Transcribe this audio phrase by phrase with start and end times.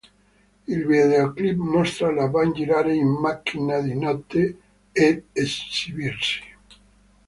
[0.65, 4.43] Il videoclip mostra la band girare in macchina di notte
[4.91, 6.41] ed esibirsi.